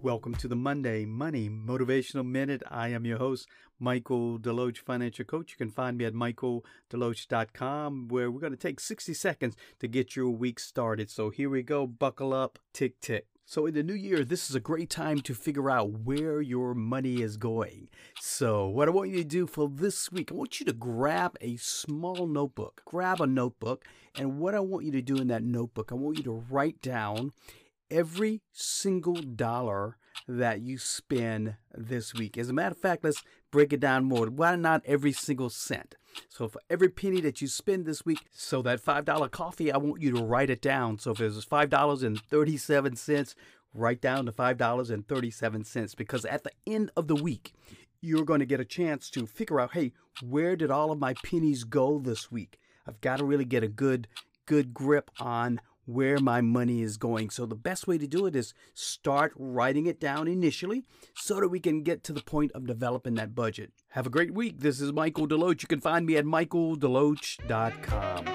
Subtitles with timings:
[0.00, 2.62] Welcome to the Monday Money Motivational Minute.
[2.70, 3.48] I am your host,
[3.80, 5.50] Michael Deloach, financial coach.
[5.50, 10.14] You can find me at michaeldeloach.com, where we're going to take 60 seconds to get
[10.14, 11.10] your week started.
[11.10, 11.84] So here we go.
[11.88, 12.60] Buckle up.
[12.72, 13.26] Tick, tick.
[13.44, 16.74] So, in the new year, this is a great time to figure out where your
[16.74, 17.88] money is going.
[18.20, 21.36] So, what I want you to do for this week, I want you to grab
[21.40, 22.82] a small notebook.
[22.84, 23.86] Grab a notebook.
[24.16, 26.82] And what I want you to do in that notebook, I want you to write
[26.82, 27.32] down
[27.90, 29.96] every single dollar
[30.26, 32.36] that you spend this week.
[32.36, 34.26] As a matter of fact, let's break it down more.
[34.26, 35.94] Why not every single cent?
[36.28, 40.02] So for every penny that you spend this week, so that $5 coffee, I want
[40.02, 40.98] you to write it down.
[40.98, 43.34] So if it was $5.37,
[43.74, 47.54] write down the $5.37 because at the end of the week,
[48.00, 51.14] you're going to get a chance to figure out, hey, where did all of my
[51.24, 52.58] pennies go this week?
[52.86, 54.08] I've got to really get a good
[54.48, 57.30] good grip on where my money is going.
[57.30, 61.48] So the best way to do it is start writing it down initially so that
[61.48, 63.72] we can get to the point of developing that budget.
[63.92, 64.60] Have a great week.
[64.60, 65.62] This is Michael Deloach.
[65.62, 68.27] You can find me at michaeldeloach.com.